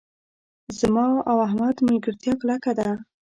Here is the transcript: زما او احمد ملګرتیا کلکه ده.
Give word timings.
زما 0.79 1.07
او 1.29 1.37
احمد 1.47 1.75
ملګرتیا 1.87 2.33
کلکه 2.41 2.71
ده. 2.79 2.89